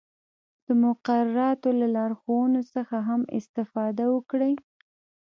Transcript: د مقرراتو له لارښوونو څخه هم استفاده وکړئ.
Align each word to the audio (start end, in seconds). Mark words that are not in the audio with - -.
د 0.65 0.67
مقرراتو 0.83 1.69
له 1.79 1.87
لارښوونو 1.95 2.61
څخه 2.73 2.97
هم 3.07 3.21
استفاده 3.37 4.05
وکړئ. 4.15 4.53